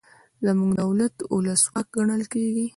[0.45, 2.65] زموږ دولت ولسواک ګڼل کیږي.